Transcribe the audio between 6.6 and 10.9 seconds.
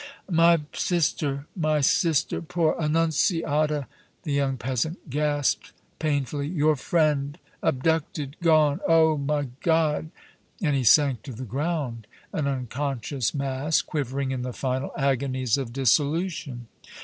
friend abducted gone! Oh! my God!" and he